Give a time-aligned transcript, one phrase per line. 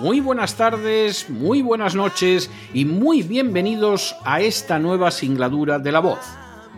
[0.00, 6.00] muy buenas tardes, muy buenas noches y muy bienvenidos a esta nueva singladura de la
[6.00, 6.20] voz.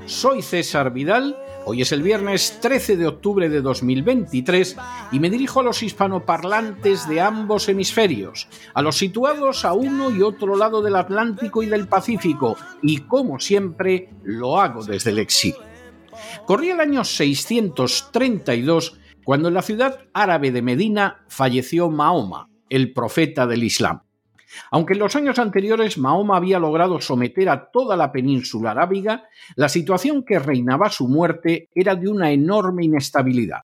[0.07, 4.77] Soy César Vidal, hoy es el viernes 13 de octubre de 2023
[5.13, 10.21] y me dirijo a los hispanoparlantes de ambos hemisferios, a los situados a uno y
[10.23, 15.61] otro lado del Atlántico y del Pacífico y como siempre lo hago desde el exilio.
[16.45, 23.47] Corría el año 632 cuando en la ciudad árabe de Medina falleció Mahoma, el profeta
[23.47, 24.01] del Islam.
[24.71, 29.69] Aunque en los años anteriores Mahoma había logrado someter a toda la península arábiga, la
[29.69, 33.61] situación que reinaba a su muerte era de una enorme inestabilidad.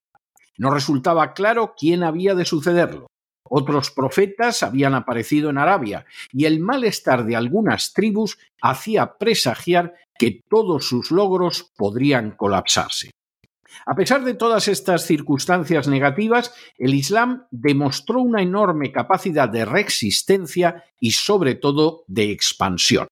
[0.58, 3.06] No resultaba claro quién había de sucederlo.
[3.44, 10.42] Otros profetas habían aparecido en Arabia y el malestar de algunas tribus hacía presagiar que
[10.50, 13.10] todos sus logros podrían colapsarse.
[13.86, 20.84] A pesar de todas estas circunstancias negativas, el Islam demostró una enorme capacidad de resistencia
[21.00, 23.08] y sobre todo de expansión.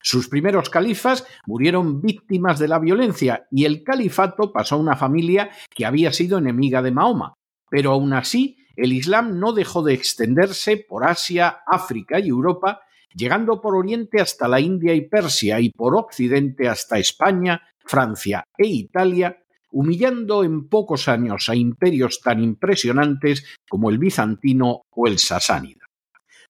[0.00, 5.50] Sus primeros califas murieron víctimas de la violencia y el califato pasó a una familia
[5.74, 7.34] que había sido enemiga de Mahoma.
[7.68, 12.82] Pero aún así, el Islam no dejó de extenderse por Asia, África y Europa,
[13.12, 18.68] llegando por Oriente hasta la India y Persia y por Occidente hasta España, Francia e
[18.68, 25.88] Italia, humillando en pocos años a imperios tan impresionantes como el bizantino o el sasánida.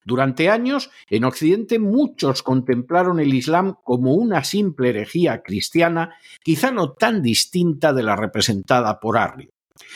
[0.05, 6.93] Durante años, en Occidente muchos contemplaron el Islam como una simple herejía cristiana, quizá no
[6.93, 9.51] tan distinta de la representada por Arrio.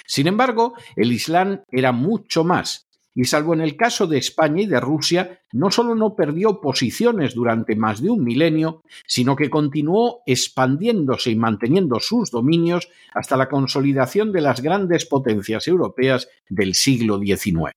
[0.06, 4.66] Sin embargo, el Islam era mucho más, y salvo en el caso de España y
[4.66, 10.22] de Rusia, no solo no perdió posiciones durante más de un milenio, sino que continuó
[10.26, 17.18] expandiéndose y manteniendo sus dominios hasta la consolidación de las grandes potencias europeas del siglo
[17.18, 17.72] XIX.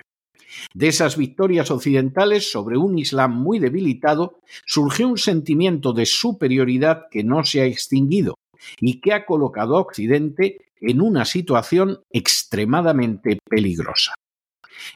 [0.73, 7.23] De esas victorias occidentales sobre un Islam muy debilitado, surgió un sentimiento de superioridad que
[7.23, 8.35] no se ha extinguido
[8.79, 14.13] y que ha colocado a Occidente en una situación extremadamente peligrosa.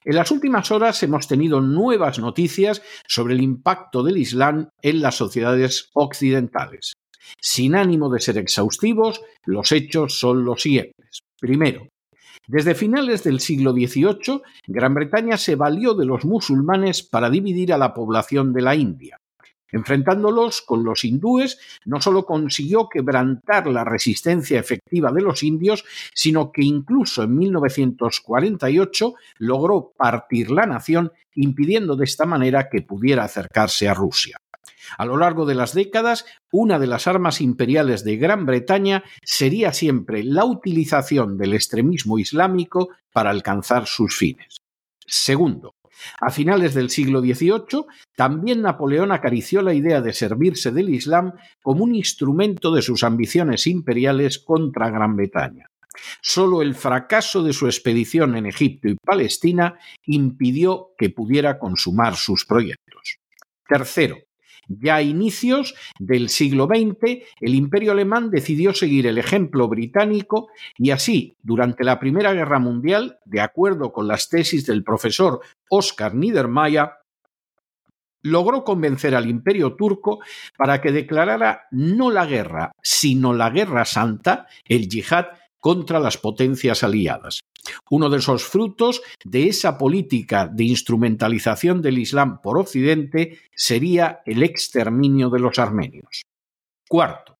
[0.04, 5.16] En las últimas horas hemos tenido nuevas noticias sobre el impacto del Islam en las
[5.16, 6.94] sociedades occidentales.
[7.40, 11.20] Sin ánimo de ser exhaustivos, los hechos son los siguientes.
[11.38, 11.88] Primero,
[12.46, 17.78] desde finales del siglo XVIII, Gran Bretaña se valió de los musulmanes para dividir a
[17.78, 19.19] la población de la India.
[19.72, 26.52] Enfrentándolos con los hindúes, no solo consiguió quebrantar la resistencia efectiva de los indios, sino
[26.52, 33.88] que incluso en 1948 logró partir la nación, impidiendo de esta manera que pudiera acercarse
[33.88, 34.38] a Rusia.
[34.98, 39.72] A lo largo de las décadas, una de las armas imperiales de Gran Bretaña sería
[39.72, 44.58] siempre la utilización del extremismo islámico para alcanzar sus fines.
[45.06, 45.74] Segundo,
[46.20, 51.84] a finales del siglo XVIII, también Napoleón acarició la idea de servirse del Islam como
[51.84, 55.66] un instrumento de sus ambiciones imperiales contra Gran Bretaña.
[56.22, 62.44] Solo el fracaso de su expedición en Egipto y Palestina impidió que pudiera consumar sus
[62.44, 63.18] proyectos.
[63.68, 64.16] Tercero,
[64.70, 70.90] ya a inicios del siglo XX, el imperio alemán decidió seguir el ejemplo británico y
[70.90, 76.90] así, durante la Primera Guerra Mundial, de acuerdo con las tesis del profesor Oskar Niedermayer,
[78.22, 80.20] logró convencer al imperio turco
[80.56, 85.26] para que declarara no la guerra, sino la guerra santa, el yihad,
[85.60, 87.40] contra las potencias aliadas.
[87.90, 94.42] Uno de esos frutos de esa política de instrumentalización del Islam por Occidente sería el
[94.42, 96.22] exterminio de los armenios.
[96.88, 97.36] Cuarto,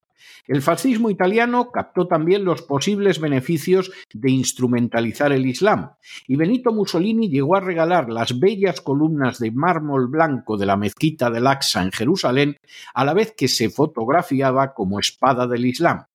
[0.46, 5.92] El fascismo italiano captó también los posibles beneficios de instrumentalizar el Islam,
[6.26, 11.30] y Benito Mussolini llegó a regalar las bellas columnas de mármol blanco de la mezquita
[11.30, 12.56] del Aqsa en Jerusalén,
[12.94, 16.06] a la vez que se fotografiaba como espada del Islam.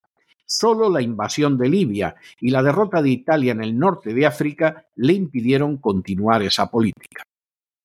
[0.47, 4.85] Solo la invasión de Libia y la derrota de Italia en el norte de África
[4.95, 7.23] le impidieron continuar esa política.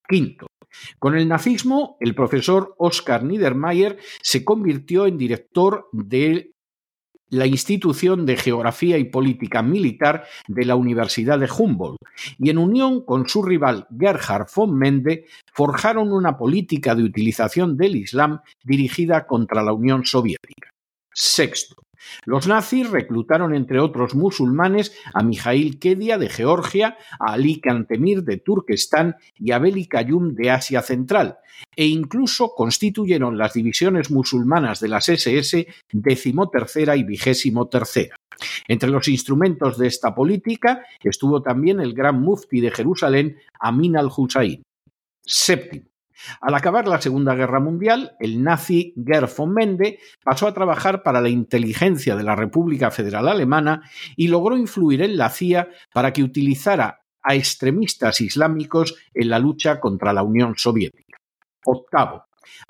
[0.06, 0.46] Quinto,
[0.98, 6.52] con el nazismo, el profesor Oskar Niedermayer se convirtió en director de
[7.30, 11.98] la institución de Geografía y Política Militar de la Universidad de Humboldt,
[12.38, 17.96] y en unión con su rival Gerhard von Mende forjaron una política de utilización del
[17.96, 20.70] Islam dirigida contra la Unión Soviética.
[21.12, 21.76] Sexto,
[22.24, 28.38] los nazis reclutaron, entre otros musulmanes, a Mijail Kedia de Georgia, a Ali Kantemir de
[28.38, 31.38] Turquestán y a Beli Kayum de Asia Central,
[31.74, 38.16] e incluso constituyeron las divisiones musulmanas de las SS decimotercera y vigésimo tercera.
[38.68, 44.62] Entre los instrumentos de esta política estuvo también el gran mufti de Jerusalén, Amin al-Hussein.
[45.22, 45.89] Séptimo.
[46.40, 51.20] Al acabar la Segunda Guerra Mundial, el nazi Gerd von Mende pasó a trabajar para
[51.20, 53.82] la inteligencia de la República Federal Alemana
[54.16, 59.80] y logró influir en la CIA para que utilizara a extremistas islámicos en la lucha
[59.80, 61.18] contra la Unión Soviética.
[61.64, 62.24] Octavo.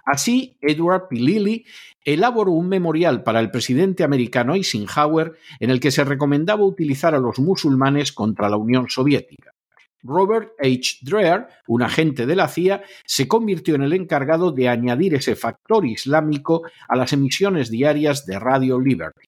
[0.04, 1.64] Así, Edward Pilili
[2.04, 7.18] elaboró un memorial para el presidente americano Eisenhower en el que se recomendaba utilizar a
[7.18, 9.49] los musulmanes contra la Unión Soviética.
[10.02, 10.98] Robert H.
[11.02, 15.86] Dreher, un agente de la CIA, se convirtió en el encargado de añadir ese factor
[15.86, 19.26] islámico a las emisiones diarias de Radio Liberty.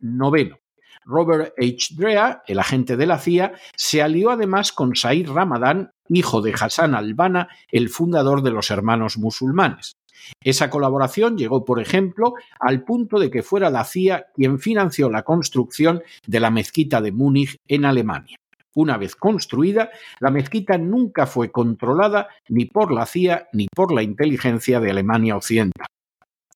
[0.00, 0.58] Noveno.
[1.04, 1.94] Robert H.
[1.96, 6.94] Dreher, el agente de la CIA, se alió además con Said Ramadan, hijo de Hassan
[6.94, 9.96] al-Banna, el fundador de los Hermanos Musulmanes.
[10.40, 15.24] Esa colaboración llegó, por ejemplo, al punto de que fuera la CIA quien financió la
[15.24, 18.36] construcción de la mezquita de Múnich en Alemania.
[18.74, 19.90] Una vez construida,
[20.20, 25.36] la mezquita nunca fue controlada ni por la CIA ni por la inteligencia de Alemania
[25.36, 25.86] Occidental.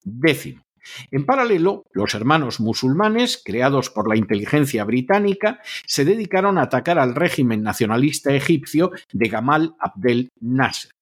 [0.02, 0.62] Décimo.
[1.10, 7.14] En paralelo, los hermanos musulmanes, creados por la inteligencia británica, se dedicaron a atacar al
[7.14, 10.92] régimen nacionalista egipcio de Gamal Abdel Nasser.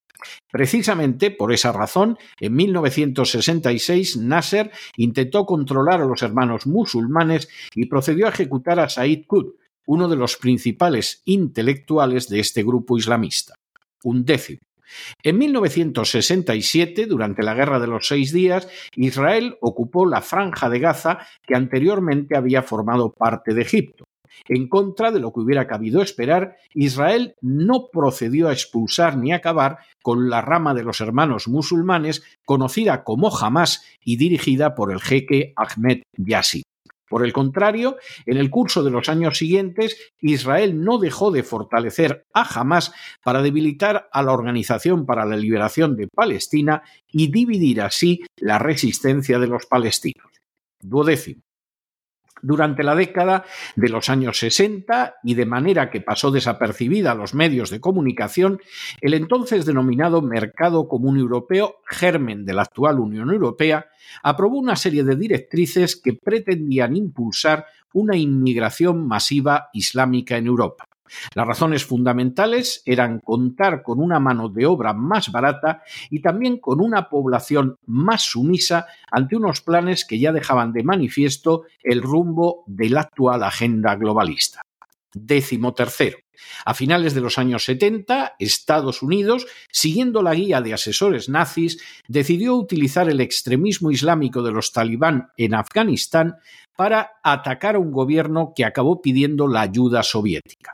[0.50, 8.26] Precisamente por esa razón, en 1966 Nasser intentó controlar a los hermanos musulmanes y procedió
[8.26, 9.56] a ejecutar a Said Qutb,
[9.86, 13.54] uno de los principales intelectuales de este grupo islamista.
[14.02, 14.60] Un décimo.
[15.22, 21.18] En 1967, durante la Guerra de los Seis Días, Israel ocupó la franja de Gaza
[21.42, 24.04] que anteriormente había formado parte de Egipto.
[24.48, 29.78] En contra de lo que hubiera cabido esperar, Israel no procedió a expulsar ni acabar
[30.02, 35.54] con la rama de los hermanos musulmanes conocida como Hamas y dirigida por el jeque
[35.56, 36.63] Ahmed Yassin.
[37.08, 37.96] Por el contrario,
[38.26, 42.92] en el curso de los años siguientes, Israel no dejó de fortalecer a Hamas
[43.22, 49.38] para debilitar a la Organización para la Liberación de Palestina y dividir así la resistencia
[49.38, 50.30] de los palestinos.
[50.80, 51.43] Duodécimo
[52.44, 53.44] durante la década
[53.74, 58.60] de los años 60 y de manera que pasó desapercibida a los medios de comunicación,
[59.00, 63.86] el entonces denominado Mercado Común Europeo, germen de la actual Unión Europea,
[64.22, 70.84] aprobó una serie de directrices que pretendían impulsar una inmigración masiva islámica en Europa.
[71.34, 76.80] Las razones fundamentales eran contar con una mano de obra más barata y también con
[76.80, 82.90] una población más sumisa ante unos planes que ya dejaban de manifiesto el rumbo de
[82.90, 84.62] la actual agenda globalista.
[85.12, 86.18] Décimo tercero.
[86.64, 92.56] A finales de los años 70, Estados Unidos, siguiendo la guía de asesores nazis, decidió
[92.56, 96.36] utilizar el extremismo islámico de los talibán en Afganistán
[96.76, 100.72] para atacar a un gobierno que acabó pidiendo la ayuda soviética.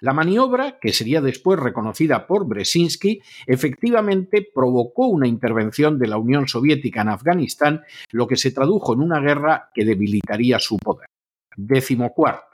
[0.00, 6.48] La maniobra, que sería después reconocida por Brzezinski, efectivamente provocó una intervención de la Unión
[6.48, 11.08] Soviética en Afganistán, lo que se tradujo en una guerra que debilitaría su poder.
[11.56, 12.49] Décimo cuarto.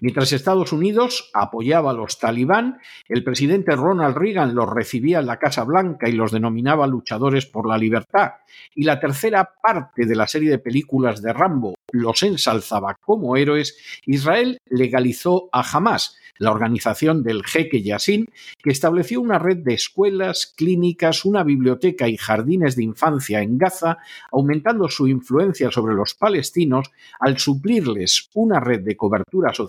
[0.00, 5.38] Mientras Estados Unidos apoyaba a los talibán, el presidente Ronald Reagan los recibía en la
[5.38, 8.32] Casa Blanca y los denominaba luchadores por la libertad,
[8.74, 13.76] y la tercera parte de la serie de películas de Rambo los ensalzaba como héroes,
[14.06, 18.26] Israel legalizó a Hamas, la organización del jeque Yassin,
[18.62, 23.98] que estableció una red de escuelas, clínicas, una biblioteca y jardines de infancia en Gaza,
[24.32, 29.61] aumentando su influencia sobre los palestinos al suplirles una red de cobertura social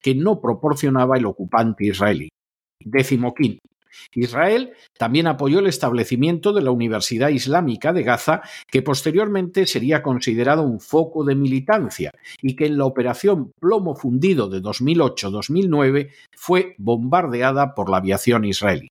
[0.00, 2.28] que no proporcionaba el ocupante israelí.
[2.84, 3.60] Décimo quinto.
[4.12, 10.62] Israel también apoyó el establecimiento de la Universidad Islámica de Gaza, que posteriormente sería considerado
[10.62, 17.74] un foco de militancia y que en la operación Plomo Fundido de 2008-2009 fue bombardeada
[17.74, 18.88] por la aviación israelí.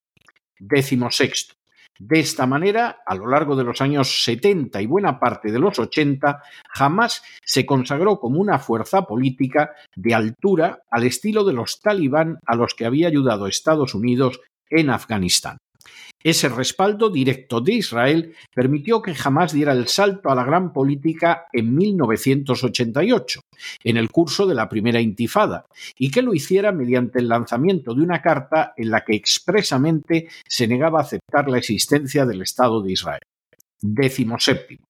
[0.59, 1.58] Décimo sexto.
[1.99, 5.79] De esta manera, a lo largo de los años 70 y buena parte de los
[5.79, 6.41] 80,
[6.73, 12.55] Hamas se consagró como una fuerza política de altura al estilo de los talibán a
[12.55, 14.39] los que había ayudado Estados Unidos
[14.69, 15.57] en Afganistán.
[16.21, 21.45] Ese respaldo directo de Israel permitió que jamás diera el salto a la gran política
[21.53, 23.41] en 1988,
[23.85, 25.65] en el curso de la primera intifada,
[25.97, 30.67] y que lo hiciera mediante el lanzamiento de una carta en la que expresamente se
[30.67, 33.21] negaba a aceptar la existencia del Estado de Israel.
[33.81, 34.83] Décimo séptimo.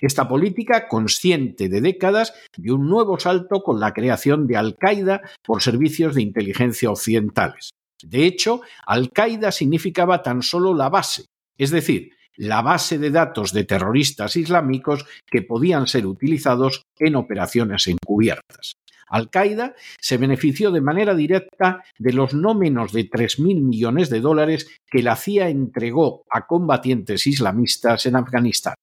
[0.00, 5.62] Esta política, consciente de décadas, dio un nuevo salto con la creación de Al-Qaeda por
[5.62, 7.70] servicios de inteligencia occidentales.
[8.04, 11.26] De hecho, Al-Qaeda significaba tan solo la base,
[11.58, 17.86] es decir, la base de datos de terroristas islámicos que podían ser utilizados en operaciones
[17.86, 18.72] encubiertas.
[19.08, 24.68] Al-Qaeda se benefició de manera directa de los no menos de 3.000 millones de dólares
[24.86, 28.74] que la CIA entregó a combatientes islamistas en Afganistán.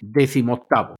[0.00, 0.96] Décimo octavo.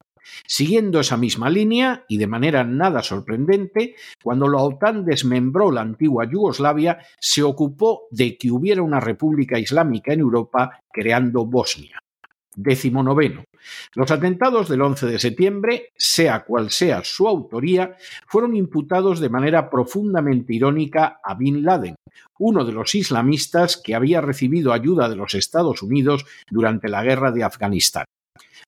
[0.47, 6.29] Siguiendo esa misma línea, y de manera nada sorprendente, cuando la OTAN desmembró la antigua
[6.29, 11.99] Yugoslavia, se ocupó de que hubiera una república islámica en Europa, creando Bosnia.
[12.55, 13.43] Décimo noveno.
[13.95, 19.69] Los atentados del 11 de septiembre, sea cual sea su autoría, fueron imputados de manera
[19.69, 21.95] profundamente irónica a Bin Laden,
[22.39, 27.31] uno de los islamistas que había recibido ayuda de los Estados Unidos durante la guerra
[27.31, 28.05] de Afganistán.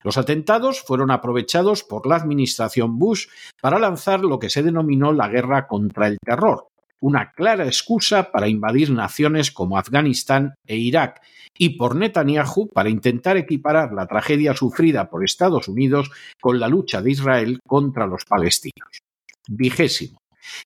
[0.03, 3.27] Los atentados fueron aprovechados por la administración Bush
[3.61, 6.67] para lanzar lo que se denominó la guerra contra el terror,
[6.99, 11.21] una clara excusa para invadir naciones como Afganistán e Irak,
[11.57, 17.01] y por Netanyahu para intentar equiparar la tragedia sufrida por Estados Unidos con la lucha
[17.01, 19.01] de Israel contra los palestinos.
[19.47, 20.19] Vigésimo.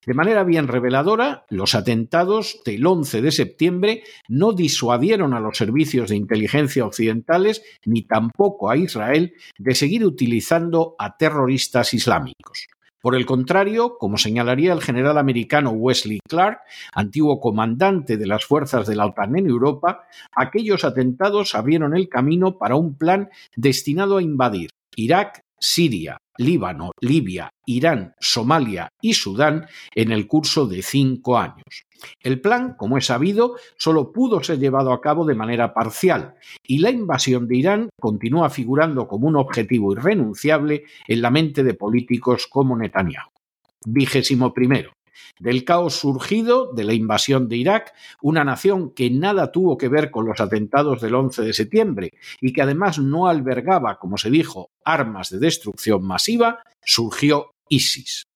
[0.05, 6.09] De manera bien reveladora, los atentados del 11 de septiembre no disuadieron a los servicios
[6.09, 12.67] de inteligencia occidentales ni tampoco a Israel de seguir utilizando a terroristas islámicos.
[13.01, 16.59] Por el contrario, como señalaría el general americano Wesley Clark,
[16.93, 20.03] antiguo comandante de las fuerzas de la OTAN en Europa,
[20.35, 27.49] aquellos atentados abrieron el camino para un plan destinado a invadir Irak, Siria, Líbano, Libia,
[27.65, 31.85] Irán, Somalia y Sudán en el curso de cinco años.
[32.21, 36.35] El plan, como es sabido, solo pudo ser llevado a cabo de manera parcial
[36.65, 41.73] y la invasión de Irán continúa figurando como un objetivo irrenunciable en la mente de
[41.73, 43.29] políticos como Netanyahu.
[43.85, 44.91] Vigésimo primero
[45.41, 50.11] del caos surgido de la invasión de Irak, una nación que nada tuvo que ver
[50.11, 54.69] con los atentados del 11 de septiembre y que además no albergaba, como se dijo,
[54.85, 58.27] armas de destrucción masiva, surgió ISIS.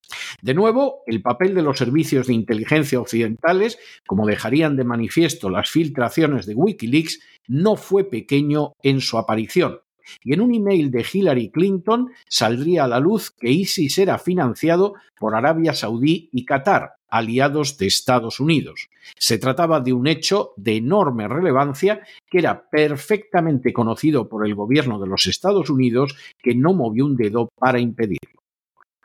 [0.42, 5.70] De nuevo, el papel de los servicios de inteligencia occidentales, como dejarían de manifiesto las
[5.70, 9.80] filtraciones de Wikileaks, no fue pequeño en su aparición
[10.24, 14.96] y en un email de Hillary Clinton saldría a la luz que ISIS era financiado
[15.20, 18.90] por Arabia Saudí y Qatar, aliados de Estados Unidos.
[19.18, 25.00] Se trataba de un hecho de enorme relevancia que era perfectamente conocido por el gobierno
[25.00, 28.42] de los Estados Unidos que no movió un dedo para impedirlo.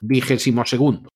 [0.00, 1.08] Vigésimo segundo.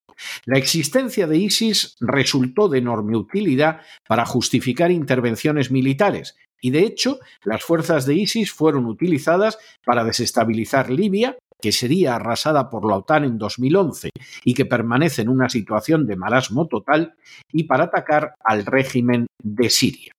[0.45, 7.19] La existencia de ISIS resultó de enorme utilidad para justificar intervenciones militares, y de hecho
[7.45, 13.25] las fuerzas de ISIS fueron utilizadas para desestabilizar Libia, que sería arrasada por la OTAN
[13.25, 14.11] en 2011
[14.45, 17.15] y que permanece en una situación de marasmo total,
[17.53, 20.13] y para atacar al régimen de Siria.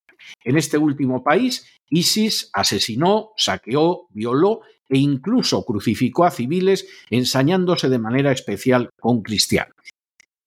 [0.44, 8.00] En este último país, ISIS asesinó, saqueó, violó e incluso crucificó a civiles ensañándose de
[8.00, 9.76] manera especial con cristianos.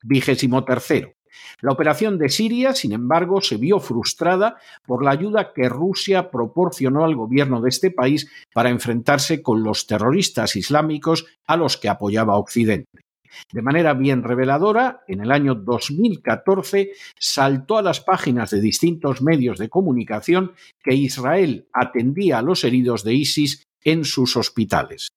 [0.02, 1.12] Vigésimo tercero.
[1.61, 7.04] La operación de Siria, sin embargo, se vio frustrada por la ayuda que Rusia proporcionó
[7.04, 12.37] al gobierno de este país para enfrentarse con los terroristas islámicos a los que apoyaba
[12.37, 13.09] Occidente.
[13.52, 19.59] De manera bien reveladora, en el año 2014 saltó a las páginas de distintos medios
[19.59, 20.52] de comunicación
[20.83, 25.09] que Israel atendía a los heridos de ISIS en sus hospitales.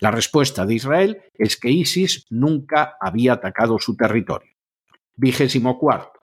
[0.00, 4.49] La respuesta de Israel es que ISIS nunca había atacado su territorio.
[5.20, 6.20] Vigésimo cuarto.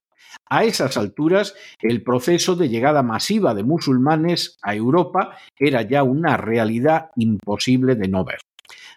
[0.50, 6.36] A esas alturas, el proceso de llegada masiva de musulmanes a Europa era ya una
[6.36, 8.40] realidad imposible de no ver.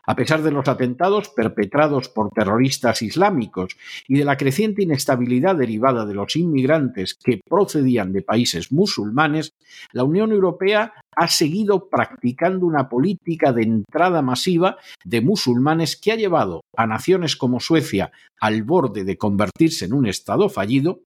[0.03, 3.77] A pesar de los atentados perpetrados por terroristas islámicos
[4.07, 9.53] y de la creciente inestabilidad derivada de los inmigrantes que procedían de países musulmanes,
[9.91, 16.15] la Unión Europea ha seguido practicando una política de entrada masiva de musulmanes que ha
[16.15, 21.01] llevado a naciones como Suecia al borde de convertirse en un Estado fallido,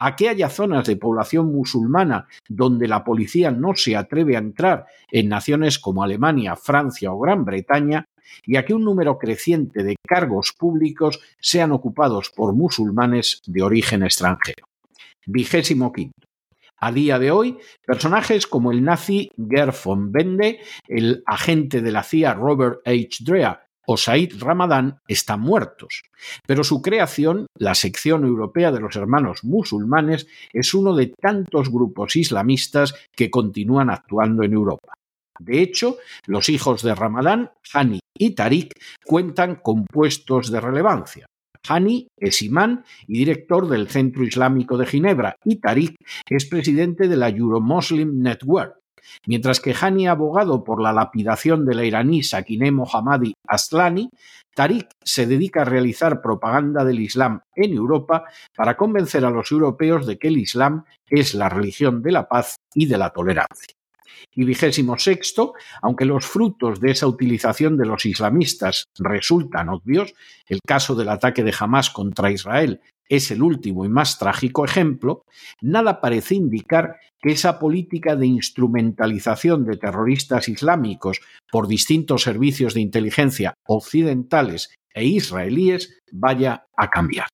[0.00, 4.86] a que haya zonas de población musulmana donde la policía no se atreve a entrar
[5.10, 8.06] en naciones como Alemania, Francia o Gran Bretaña,
[8.44, 14.02] y a que un número creciente de cargos públicos sean ocupados por musulmanes de origen
[14.02, 14.66] extranjero.
[15.26, 16.12] Vigésimo quinto.
[16.80, 22.04] A día de hoy, personajes como el nazi Ger von Bende, el agente de la
[22.04, 23.24] CIA Robert H.
[23.24, 26.02] Drea o Said Ramadán están muertos,
[26.46, 32.14] pero su creación, la sección europea de los hermanos musulmanes, es uno de tantos grupos
[32.16, 34.92] islamistas que continúan actuando en Europa.
[35.40, 38.74] De hecho, los hijos de Ramadán, Hani y Tariq,
[39.06, 41.26] cuentan con puestos de relevancia.
[41.66, 45.96] Hani es imán y director del Centro Islámico de Ginebra y Tariq
[46.28, 48.78] es presidente de la Euro-Muslim Network.
[49.26, 54.10] Mientras que Hani, abogado por la lapidación de la iraní Sakineh Mohammadi Aslani,
[54.54, 58.24] Tariq se dedica a realizar propaganda del Islam en Europa
[58.56, 62.56] para convencer a los europeos de que el Islam es la religión de la paz
[62.74, 63.74] y de la tolerancia.
[64.34, 70.14] Y vigésimo sexto, aunque los frutos de esa utilización de los islamistas resultan obvios,
[70.46, 75.24] el caso del ataque de Hamas contra Israel es el último y más trágico ejemplo,
[75.60, 82.80] nada parece indicar que esa política de instrumentalización de terroristas islámicos por distintos servicios de
[82.80, 87.28] inteligencia occidentales e israelíes vaya a cambiar.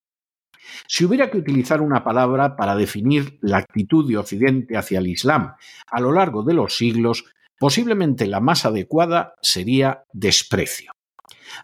[0.87, 5.55] Si hubiera que utilizar una palabra para definir la actitud de Occidente hacia el Islam
[5.91, 7.25] a lo largo de los siglos,
[7.59, 10.93] posiblemente la más adecuada sería desprecio.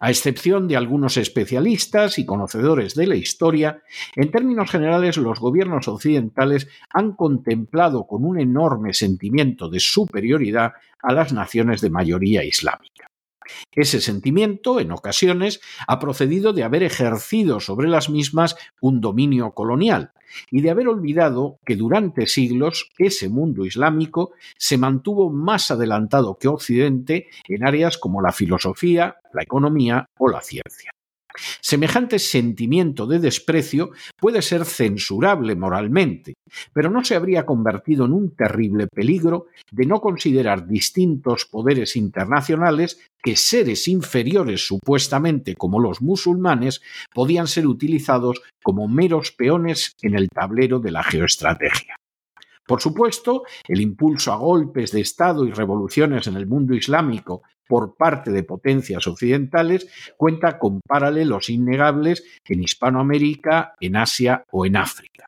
[0.01, 3.83] A excepción de algunos especialistas y conocedores de la historia,
[4.17, 10.73] en términos generales los gobiernos occidentales han contemplado con un enorme sentimiento de superioridad
[11.03, 13.10] a las naciones de mayoría islámica.
[13.73, 20.13] Ese sentimiento, en ocasiones, ha procedido de haber ejercido sobre las mismas un dominio colonial
[20.51, 26.49] y de haber olvidado que durante siglos ese mundo islámico se mantuvo más adelantado que
[26.49, 30.93] Occidente en áreas como la filosofía, la economía o la ciencia.
[31.61, 36.35] Semejante sentimiento de desprecio puede ser censurable moralmente,
[36.73, 43.01] pero no se habría convertido en un terrible peligro de no considerar distintos poderes internacionales
[43.23, 46.81] que seres inferiores supuestamente como los musulmanes
[47.15, 51.97] podían ser utilizados como meros peones en el tablero de la geoestrategia.
[52.71, 57.97] Por supuesto, el impulso a golpes de Estado y revoluciones en el mundo islámico por
[57.97, 65.27] parte de potencias occidentales cuenta con paralelos innegables en Hispanoamérica, en Asia o en África.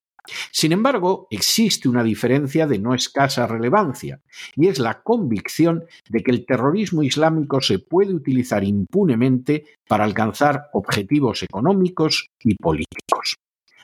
[0.52, 4.20] Sin embargo, existe una diferencia de no escasa relevancia,
[4.54, 10.66] y es la convicción de que el terrorismo islámico se puede utilizar impunemente para alcanzar
[10.74, 13.34] objetivos económicos y políticos.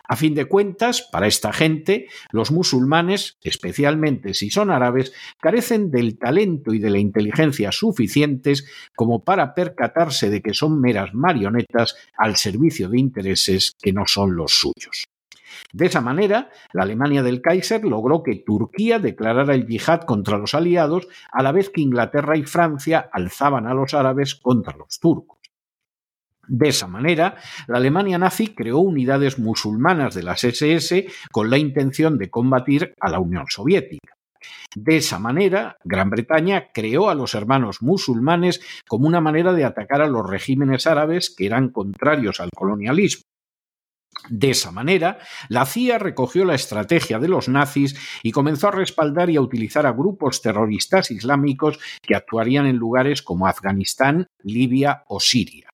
[0.08, 6.18] A fin de cuentas, para esta gente, los musulmanes, especialmente si son árabes, carecen del
[6.18, 8.66] talento y de la inteligencia suficientes
[8.96, 14.34] como para percatarse de que son meras marionetas al servicio de intereses que no son
[14.34, 15.04] los suyos.
[15.72, 20.54] De esa manera, la Alemania del Kaiser logró que Turquía declarara el yihad contra los
[20.54, 25.37] aliados, a la vez que Inglaterra y Francia alzaban a los árabes contra los turcos.
[26.48, 32.16] De esa manera, la Alemania nazi creó unidades musulmanas de las SS con la intención
[32.16, 34.14] de combatir a la Unión Soviética.
[34.74, 40.00] De esa manera, Gran Bretaña creó a los hermanos musulmanes como una manera de atacar
[40.00, 43.22] a los regímenes árabes que eran contrarios al colonialismo.
[44.30, 49.30] De esa manera, la CIA recogió la estrategia de los nazis y comenzó a respaldar
[49.30, 55.20] y a utilizar a grupos terroristas islámicos que actuarían en lugares como Afganistán, Libia o
[55.20, 55.67] Siria.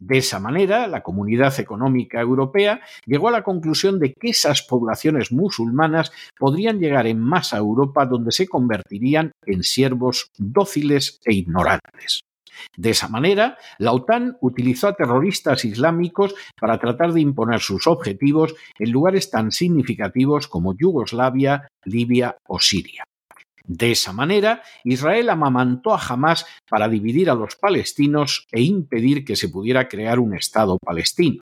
[0.00, 5.30] De esa manera, la Comunidad Económica Europea llegó a la conclusión de que esas poblaciones
[5.30, 12.22] musulmanas podrían llegar en masa a Europa donde se convertirían en siervos dóciles e ignorantes.
[12.76, 18.54] De esa manera, la OTAN utilizó a terroristas islámicos para tratar de imponer sus objetivos
[18.78, 23.04] en lugares tan significativos como Yugoslavia, Libia o Siria.
[23.66, 29.36] De esa manera, Israel amamantó a Hamas para dividir a los palestinos e impedir que
[29.36, 31.40] se pudiera crear un Estado palestino.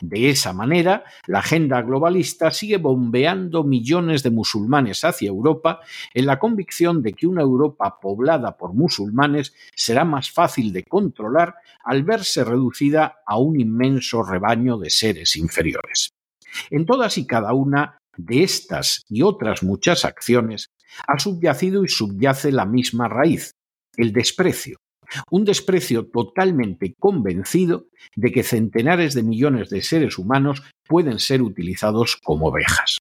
[0.00, 5.80] De esa manera, la agenda globalista sigue bombeando millones de musulmanes hacia Europa
[6.12, 11.54] en la convicción de que una Europa poblada por musulmanes será más fácil de controlar
[11.84, 16.10] al verse reducida a un inmenso rebaño de seres inferiores.
[16.70, 20.66] En todas y cada una de estas y otras muchas acciones
[21.06, 23.52] ha subyacido y subyace la misma raíz,
[23.96, 24.78] el desprecio,
[25.30, 32.16] un desprecio totalmente convencido de que centenares de millones de seres humanos pueden ser utilizados
[32.16, 32.98] como ovejas.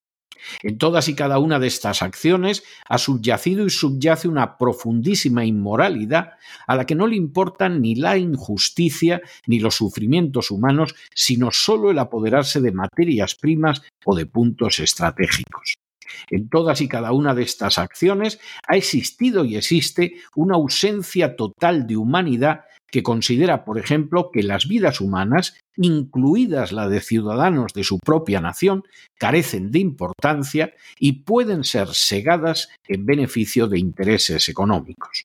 [0.63, 6.34] En todas y cada una de estas acciones ha subyacido y subyace una profundísima inmoralidad
[6.67, 11.91] a la que no le importan ni la injusticia ni los sufrimientos humanos, sino solo
[11.91, 15.75] el apoderarse de materias primas o de puntos estratégicos.
[16.30, 21.88] En todas y cada una de estas acciones ha existido y existe una ausencia total
[21.88, 27.84] de humanidad que considera, por ejemplo, que las vidas humanas, incluidas la de ciudadanos de
[27.84, 28.84] su propia nación,
[29.17, 35.24] carecen de importancia y pueden ser segadas en beneficio de intereses económicos.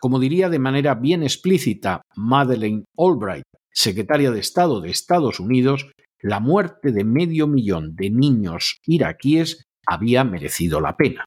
[0.00, 6.40] Como diría de manera bien explícita Madeleine Albright, secretaria de Estado de Estados Unidos, la
[6.40, 11.24] muerte de medio millón de niños iraquíes había merecido la pena.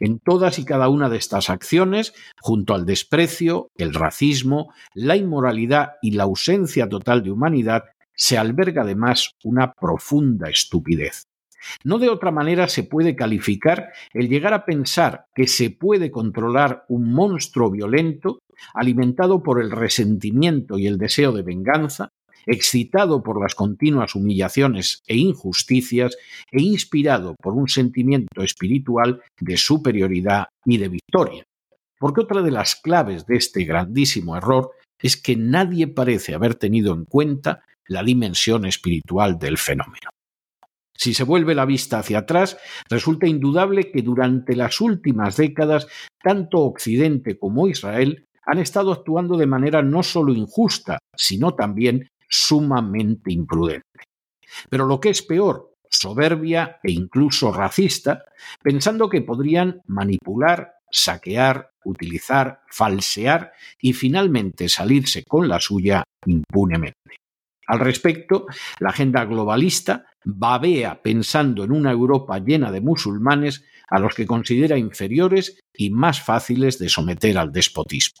[0.00, 5.92] En todas y cada una de estas acciones, junto al desprecio, el racismo, la inmoralidad
[6.02, 11.24] y la ausencia total de humanidad, se alberga además una profunda estupidez.
[11.84, 16.84] No de otra manera se puede calificar el llegar a pensar que se puede controlar
[16.88, 18.38] un monstruo violento
[18.74, 22.10] alimentado por el resentimiento y el deseo de venganza,
[22.46, 26.16] excitado por las continuas humillaciones e injusticias
[26.50, 31.44] e inspirado por un sentimiento espiritual de superioridad y de victoria.
[31.98, 36.94] Porque otra de las claves de este grandísimo error es que nadie parece haber tenido
[36.94, 40.10] en cuenta la dimensión espiritual del fenómeno.
[40.96, 42.56] Si se vuelve la vista hacia atrás,
[42.88, 45.86] resulta indudable que durante las últimas décadas,
[46.22, 53.32] tanto Occidente como Israel han estado actuando de manera no solo injusta, sino también sumamente
[53.32, 54.04] imprudente.
[54.68, 58.24] Pero lo que es peor, soberbia e incluso racista,
[58.62, 66.96] pensando que podrían manipular, saquear, utilizar, falsear y finalmente salirse con la suya impunemente.
[67.66, 68.46] Al respecto,
[68.78, 74.78] la agenda globalista babea pensando en una Europa llena de musulmanes a los que considera
[74.78, 78.20] inferiores y más fáciles de someter al despotismo.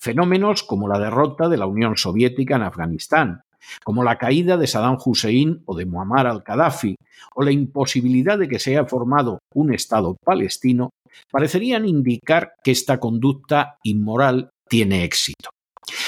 [0.00, 3.42] Fenómenos como la derrota de la Unión Soviética en Afganistán,
[3.84, 6.96] como la caída de Saddam Hussein o de Muammar al-Qaddafi,
[7.34, 10.90] o la imposibilidad de que se haya formado un Estado palestino,
[11.30, 15.50] parecerían indicar que esta conducta inmoral tiene éxito.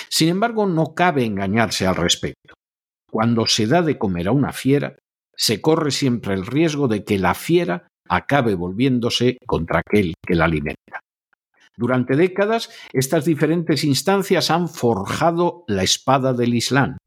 [0.08, 2.54] Sin embargo, no cabe engañarse al respecto.
[3.10, 4.96] Cuando se da de comer a una fiera,
[5.36, 10.46] se corre siempre el riesgo de que la fiera acabe volviéndose contra aquel que la
[10.46, 11.00] alimenta.
[11.76, 16.98] Durante décadas, estas diferentes instancias han forjado la espada del Islam,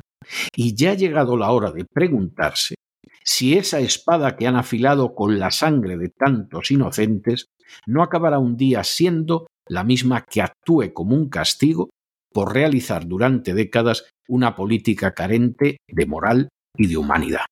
[0.55, 2.75] y ya ha llegado la hora de preguntarse
[3.23, 7.47] si esa espada que han afilado con la sangre de tantos inocentes
[7.87, 11.89] no acabará un día siendo la misma que actúe como un castigo
[12.31, 17.45] por realizar durante décadas una política carente de moral y de humanidad.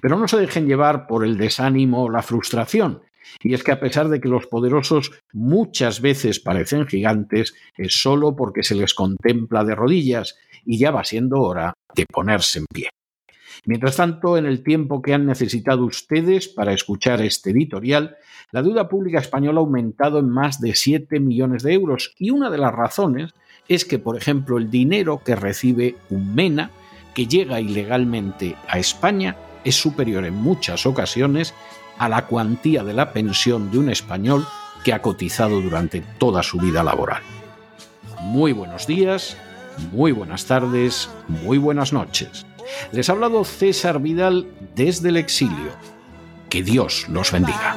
[0.00, 3.02] Pero no se dejen llevar por el desánimo o la frustración,
[3.42, 8.36] y es que a pesar de que los poderosos muchas veces parecen gigantes, es solo
[8.36, 12.88] porque se les contempla de rodillas y ya va siendo hora de ponerse en pie.
[13.64, 18.16] Mientras tanto, en el tiempo que han necesitado ustedes para escuchar este editorial,
[18.52, 22.50] la deuda pública española ha aumentado en más de 7 millones de euros y una
[22.50, 23.34] de las razones
[23.68, 26.70] es que, por ejemplo, el dinero que recibe un MENA,
[27.14, 31.54] que llega ilegalmente a España, es superior en muchas ocasiones
[31.98, 34.46] a la cuantía de la pensión de un español
[34.84, 37.22] que ha cotizado durante toda su vida laboral.
[38.20, 39.36] Muy buenos días,
[39.92, 42.46] muy buenas tardes, muy buenas noches.
[42.92, 45.72] Les ha hablado César Vidal desde el exilio.
[46.50, 47.76] Que Dios los bendiga.